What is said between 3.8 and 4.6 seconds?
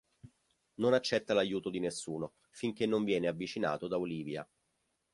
da Olivia.